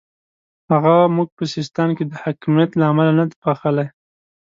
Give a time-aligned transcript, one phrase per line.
[0.71, 3.87] هغه موږ په سیستان کې د حکمیت له امله نه دی بخښلی.